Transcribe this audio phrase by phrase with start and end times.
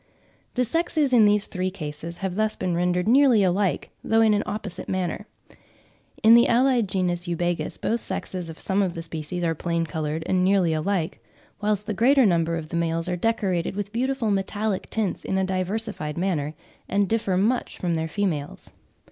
[0.55, 4.41] The sexes in these three cases have thus been rendered nearly alike, though in an
[4.47, 5.27] opposite manner.
[6.23, 10.23] In the allied genus Eubagis, both sexes of some of the species are plain coloured
[10.25, 11.23] and nearly alike;
[11.61, 15.43] whilst with the greater number the males are decorated with beautiful metallic tints in a
[15.43, 16.55] diversified manner,
[16.89, 18.71] and differ much from their females.